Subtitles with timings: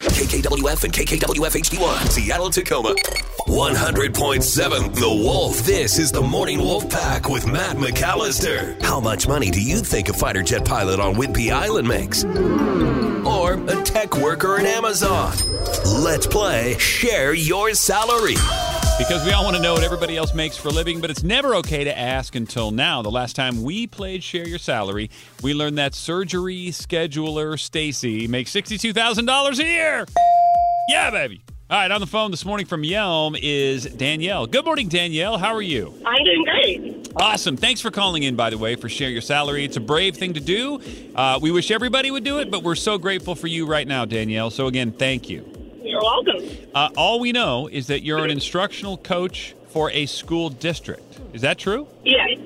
[0.00, 2.94] KKWF and KKWF HD1, Seattle, Tacoma.
[3.48, 5.58] 100.7 The Wolf.
[5.58, 8.80] This is the Morning Wolf Pack with Matt McAllister.
[8.82, 12.24] How much money do you think a fighter jet pilot on Whidbey Island makes?
[13.26, 15.34] Or a tech worker at Amazon?
[15.84, 18.36] Let's play Share Your Salary.
[19.00, 21.22] Because we all want to know what everybody else makes for a living, but it's
[21.22, 23.00] never okay to ask until now.
[23.00, 25.10] The last time we played Share Your Salary,
[25.42, 30.06] we learned that surgery scheduler Stacy makes $62,000 a year.
[30.90, 31.40] Yeah, baby.
[31.70, 34.46] All right, on the phone this morning from Yelm is Danielle.
[34.46, 35.38] Good morning, Danielle.
[35.38, 35.94] How are you?
[36.04, 37.08] I'm doing great.
[37.16, 37.56] Awesome.
[37.56, 39.64] Thanks for calling in, by the way, for Share Your Salary.
[39.64, 40.78] It's a brave thing to do.
[41.16, 44.04] Uh, we wish everybody would do it, but we're so grateful for you right now,
[44.04, 44.50] Danielle.
[44.50, 45.49] So, again, thank you.
[46.00, 46.56] You're welcome.
[46.74, 51.18] Uh, all we know is that you're an instructional coach for a school district.
[51.32, 51.86] Is that true?
[52.04, 52.38] Yes,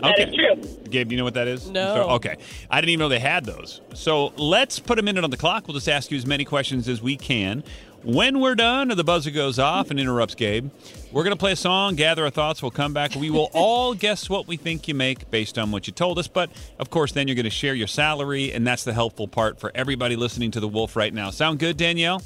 [0.00, 0.78] that is true.
[0.90, 1.68] Gabe, do you know what that is?
[1.68, 2.10] No.
[2.10, 2.36] Okay.
[2.70, 3.80] I didn't even know they had those.
[3.94, 5.68] So let's put a minute on the clock.
[5.68, 7.62] We'll just ask you as many questions as we can.
[8.02, 10.70] When we're done or the buzzer goes off and interrupts Gabe,
[11.12, 12.60] we're going to play a song, gather our thoughts.
[12.60, 13.14] We'll come back.
[13.14, 16.26] We will all guess what we think you make based on what you told us.
[16.26, 19.60] But of course, then you're going to share your salary, and that's the helpful part
[19.60, 21.30] for everybody listening to The Wolf right now.
[21.30, 22.22] Sound good, Danielle?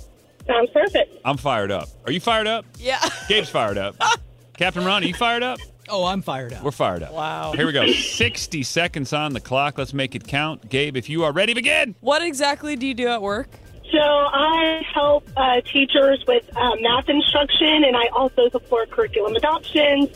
[0.46, 1.20] Sounds perfect.
[1.24, 1.88] I'm fired up.
[2.04, 2.64] Are you fired up?
[2.78, 3.00] Yeah.
[3.28, 3.96] Gabe's fired up.
[4.56, 5.58] Captain Ron, are you fired up?
[5.88, 6.62] Oh, I'm fired up.
[6.62, 7.12] We're fired up.
[7.12, 7.52] Wow.
[7.52, 7.86] Here we go.
[7.92, 9.78] 60 seconds on the clock.
[9.78, 10.68] Let's make it count.
[10.68, 11.94] Gabe, if you are ready, begin.
[12.00, 13.48] What exactly do you do at work?
[13.92, 20.08] So I help uh, teachers with uh, math instruction, and I also support curriculum adoptions,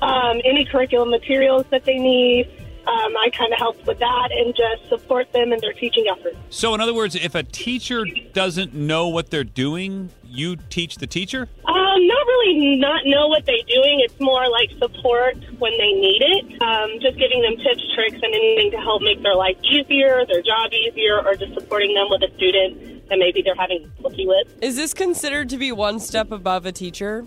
[0.00, 2.48] um, any curriculum materials that they need.
[2.88, 6.36] Um, I kind of help with that and just support them in their teaching efforts.
[6.48, 11.06] So, in other words, if a teacher doesn't know what they're doing, you teach the
[11.06, 11.48] teacher?
[11.66, 14.00] Um, not really not know what they're doing.
[14.00, 16.62] It's more like support when they need it.
[16.62, 20.42] Um, just giving them tips, tricks, and anything to help make their life easier, their
[20.42, 24.48] job easier, or just supporting them with a student that maybe they're having difficulty with.
[24.62, 27.26] Is this considered to be one step above a teacher?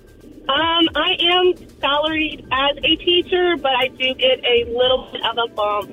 [0.50, 5.38] Um, I am salaried as a teacher, but I do get a little bit of
[5.38, 5.90] a bump.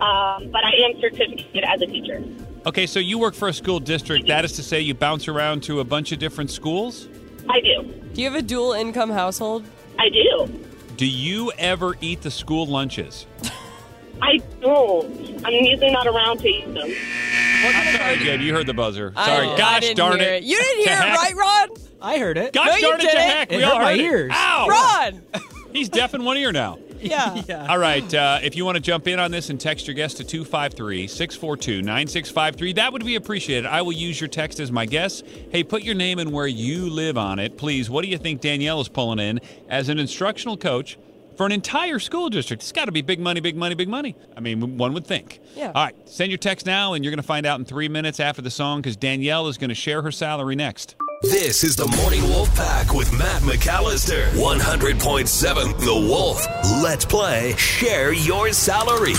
[0.00, 2.22] Um, but I am certificated as a teacher.
[2.66, 4.28] Okay, so you work for a school district.
[4.28, 7.08] That is to say, you bounce around to a bunch of different schools?
[7.48, 7.82] I do.
[8.12, 9.64] Do you have a dual income household?
[9.98, 10.48] I do.
[10.96, 13.26] Do you ever eat the school lunches?
[14.22, 15.44] I don't.
[15.44, 16.90] I'm usually not around to eat them.
[17.64, 18.40] I'm sorry, Gabe.
[18.40, 19.12] You heard the buzzer.
[19.14, 19.48] Sorry.
[19.48, 20.42] I Gosh didn't darn hear it.
[20.44, 21.87] You didn't hear it, right, Ron?
[22.00, 22.52] I heard it.
[22.52, 23.20] Gosh No, you darn it to didn't.
[23.22, 23.52] heck.
[23.52, 24.04] It we hurt all my heard it.
[24.04, 24.32] ears.
[24.34, 24.66] Ow.
[24.68, 25.22] Ron!
[25.72, 26.78] He's deaf in one ear now.
[27.00, 27.40] Yeah.
[27.48, 27.66] Yeah.
[27.70, 28.12] All right.
[28.12, 31.06] Uh, if you want to jump in on this and text your guest to 253
[31.06, 33.66] 642 9653, that would be appreciated.
[33.66, 35.22] I will use your text as my guess.
[35.52, 37.56] Hey, put your name and where you live on it.
[37.56, 39.38] Please, what do you think Danielle is pulling in
[39.68, 40.98] as an instructional coach
[41.36, 42.64] for an entire school district?
[42.64, 44.16] It's got to be big money, big money, big money.
[44.36, 45.38] I mean, one would think.
[45.54, 45.66] Yeah.
[45.68, 45.94] All right.
[46.08, 48.50] Send your text now, and you're going to find out in three minutes after the
[48.50, 50.96] song because Danielle is going to share her salary next.
[51.22, 54.30] This is the Morning Wolf Pack with Matt McAllister.
[54.34, 56.46] 100.7 The Wolf.
[56.80, 59.14] Let's play Share Your Salary.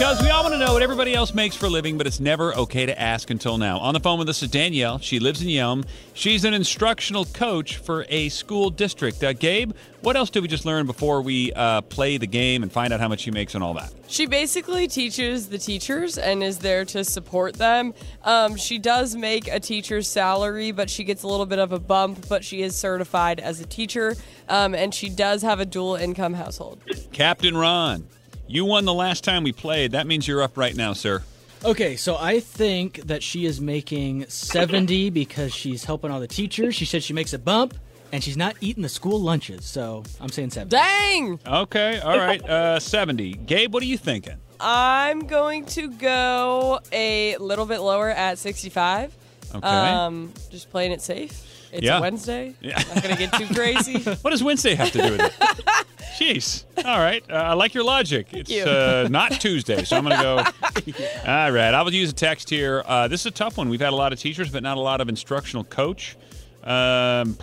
[0.00, 2.20] Because we all want to know what everybody else makes for a living, but it's
[2.20, 3.78] never okay to ask until now.
[3.80, 4.98] On the phone with us is Danielle.
[4.98, 5.84] She lives in Yelm.
[6.14, 9.22] She's an instructional coach for a school district.
[9.22, 12.72] Uh, Gabe, what else did we just learn before we uh, play the game and
[12.72, 13.92] find out how much she makes and all that?
[14.08, 17.92] She basically teaches the teachers and is there to support them.
[18.24, 21.78] Um, she does make a teacher's salary, but she gets a little bit of a
[21.78, 24.16] bump, but she is certified as a teacher.
[24.48, 26.80] Um, and she does have a dual income household.
[27.12, 28.06] Captain Ron,
[28.50, 29.92] you won the last time we played.
[29.92, 31.22] That means you're up right now, sir.
[31.64, 36.74] Okay, so I think that she is making 70 because she's helping all the teachers.
[36.74, 37.74] She said she makes a bump,
[38.12, 39.64] and she's not eating the school lunches.
[39.66, 40.70] So I'm saying 70.
[40.70, 41.38] Dang!
[41.46, 43.34] Okay, all right, uh, 70.
[43.34, 44.36] Gabe, what are you thinking?
[44.58, 49.14] I'm going to go a little bit lower at 65.
[49.54, 49.66] Okay.
[49.66, 51.46] Um, just playing it safe.
[51.72, 52.00] It's Yeah.
[52.00, 52.54] Wednesday.
[52.60, 52.82] Yeah.
[52.94, 53.98] Not gonna get too crazy.
[54.22, 55.32] What does Wednesday have to do with it?
[56.18, 56.64] Jeez.
[56.84, 57.22] All right.
[57.30, 58.26] Uh, I like your logic.
[58.32, 58.62] it's you.
[58.64, 60.36] uh, not Tuesday, so I'm going to go.
[61.26, 61.72] All right.
[61.72, 62.82] I will use a text here.
[62.84, 63.70] Uh, this is a tough one.
[63.70, 66.16] We've had a lot of teachers, but not a lot of instructional coach.
[66.62, 67.38] Um,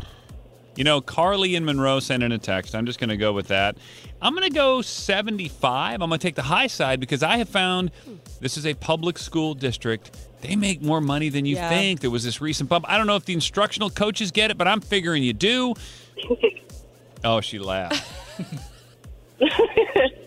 [0.75, 2.75] you know, Carly and Monroe sent in a text.
[2.75, 3.77] I'm just going to go with that.
[4.21, 5.93] I'm going to go 75.
[6.01, 7.89] I'm going to take the high side because I have found
[8.41, 10.15] this is a public school district.
[10.41, 11.69] They make more money than you Yeah.
[11.69, 11.99] think.
[12.01, 12.85] There was this recent bump.
[12.87, 15.73] I don't know if the instructional coaches get it, but I'm figuring you do.
[17.23, 18.03] oh, she laughed.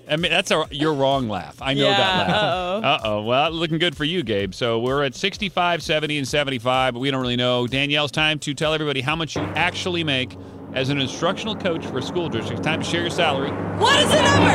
[0.09, 1.57] I mean, that's a you're wrong laugh.
[1.63, 1.99] I know that
[2.29, 2.85] Yeah, laugh.
[2.85, 3.23] Uh oh.
[3.23, 4.55] Well, looking good for you, Gabe.
[4.55, 7.69] So we're at 65, 70, and 75, but we don't really know.
[7.69, 10.37] Danielle's time to tell everybody how much you actually make
[10.75, 12.59] as an instructional coach for a school district.
[12.59, 13.51] It's time to share your salary.
[13.79, 14.51] What is the number?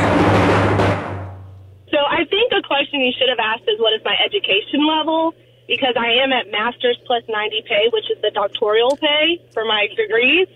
[1.90, 5.34] So I think a question you should have asked is what is my education level?
[5.68, 9.88] Because I am at master's plus 90 pay, which is the doctoral pay for my
[9.96, 10.46] degrees.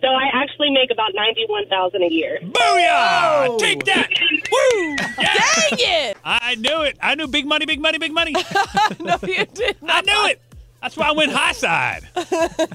[0.00, 2.38] So I actually make about 91,000 a year.
[2.42, 3.58] Booyah!
[3.58, 4.10] Take that!
[4.52, 4.96] Woo!
[5.18, 5.70] Yeah!
[5.70, 6.16] Dang it!
[6.24, 6.98] I knew it.
[7.00, 8.34] I knew big money, big money, big money.
[9.00, 9.96] No, you did not.
[9.96, 10.40] I knew it.
[10.82, 12.02] That's why I went high side.
[12.14, 12.20] yeah.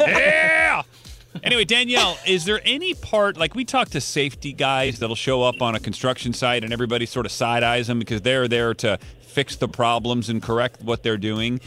[1.44, 5.62] Anyway, Danielle, is there any part like we talk to safety guys that'll show up
[5.62, 8.98] on a construction site and everybody sort of side eyes them because they're there to
[9.22, 11.60] fix the problems and correct what they're doing?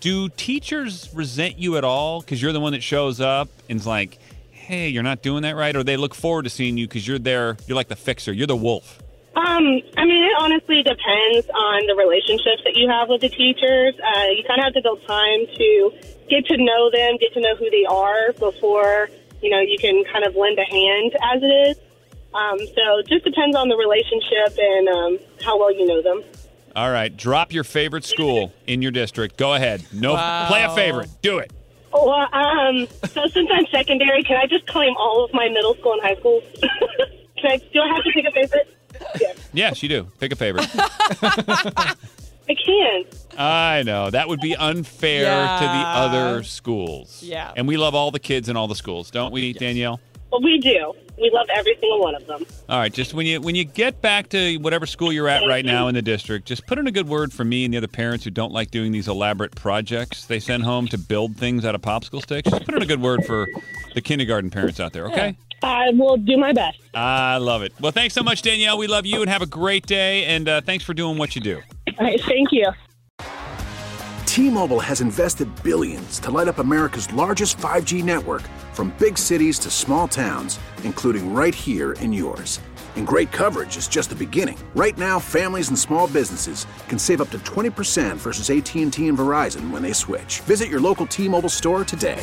[0.00, 4.18] Do teachers resent you at all because you're the one that shows up and's like,
[4.52, 7.18] "Hey, you're not doing that right," or they look forward to seeing you because you're
[7.18, 7.56] there?
[7.66, 8.32] You're like the fixer.
[8.32, 9.02] You're the wolf.
[9.38, 13.94] Um, I mean, it honestly depends on the relationships that you have with the teachers.
[13.94, 15.92] Uh, you kind of have to build time to
[16.28, 19.08] get to know them, get to know who they are before,
[19.40, 21.76] you know, you can kind of lend a hand as it is.
[22.34, 26.24] Um, so it just depends on the relationship and um, how well you know them.
[26.74, 29.36] All right, drop your favorite school in your district.
[29.36, 29.86] Go ahead.
[29.92, 30.48] No, Wow.
[30.48, 31.10] Play a favorite.
[31.22, 31.52] Do it.
[31.92, 35.92] Well, um, so since I'm secondary, can I just claim all of my middle school
[35.92, 36.42] and high school?
[36.60, 38.77] can I, do I have to pick a favorite?
[39.54, 40.06] Yes, you do.
[40.20, 40.68] Pick a favorite.
[40.74, 43.06] I can't.
[43.38, 44.10] I know.
[44.10, 45.94] That would be unfair to the Yeah.
[45.96, 47.22] other schools.
[47.22, 47.52] Yeah.
[47.56, 50.00] And we love all the kids in all the schools, don't we, Danielle?
[50.30, 50.92] Well, we do.
[51.18, 52.44] We love every single one of them.
[52.68, 55.64] All right, just when you when you get back to whatever school you're at right
[55.64, 57.88] now in the district, just put in a good word for me and the other
[57.88, 61.74] parents who don't like doing these elaborate projects they send home to build things out
[61.74, 62.50] of popsicle sticks.
[62.50, 63.48] Just put in a good word for
[63.94, 65.36] the kindergarten parents out there, okay?
[65.62, 66.78] I will do my best.
[66.94, 67.72] I love it.
[67.80, 68.78] Well, thanks so much, Danielle.
[68.78, 70.24] We love you and have a great day.
[70.24, 71.60] And uh, thanks for doing what you do.
[71.98, 72.70] All right, thank you.
[74.26, 79.70] T-Mobile has invested billions to light up America's largest 5G network from big cities to
[79.70, 82.60] small towns, including right here in yours.
[82.94, 84.58] And great coverage is just the beginning.
[84.74, 89.70] Right now, families and small businesses can save up to 20% versus AT&T and Verizon
[89.70, 90.40] when they switch.
[90.40, 92.22] Visit your local T-Mobile store today.